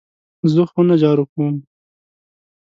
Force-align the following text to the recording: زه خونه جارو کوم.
زه 0.53 0.61
خونه 0.71 0.95
جارو 1.01 1.25
کوم. 1.33 1.55